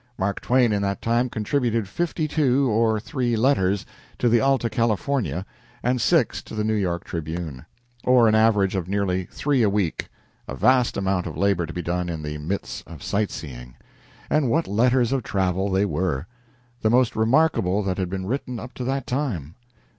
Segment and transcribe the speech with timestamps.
[0.17, 3.85] Mark Twain in that time contributed fifty two or three letters
[4.17, 5.45] to the "Alta California"
[5.83, 7.67] and six to the "New York Tribune,"
[8.03, 10.07] or an average of nearly three a week
[10.47, 13.75] a vast amount of labor to be done in the midst of sight seeing.
[14.27, 16.25] And what letters of travel they were!
[16.81, 19.53] The most remarkable that had been written up to that time.